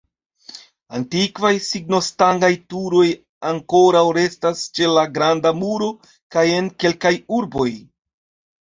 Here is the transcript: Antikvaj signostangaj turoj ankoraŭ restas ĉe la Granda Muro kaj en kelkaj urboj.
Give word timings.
Antikvaj 0.99 1.51
signostangaj 1.65 2.49
turoj 2.75 3.05
ankoraŭ 3.51 4.03
restas 4.21 4.67
ĉe 4.79 4.91
la 4.97 5.07
Granda 5.19 5.57
Muro 5.63 5.95
kaj 6.37 6.49
en 6.59 6.77
kelkaj 6.83 7.17
urboj. 7.41 7.71